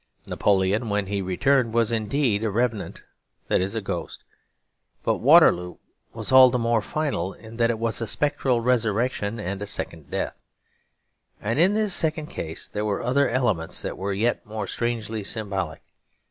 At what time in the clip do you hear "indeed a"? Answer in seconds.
1.91-2.49